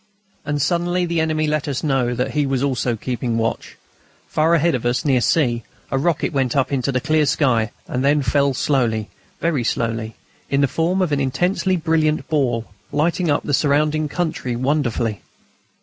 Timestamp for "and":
0.45-0.59, 7.87-8.03